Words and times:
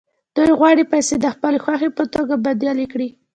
دوی 0.35 0.49
غواړي 0.59 0.83
پیسې 0.93 1.15
د 1.19 1.25
خپلې 1.35 1.57
خوښې 1.63 1.89
په 1.97 2.03
توکو 2.13 2.35
بدلې 2.45 2.85
کړي 2.93 3.09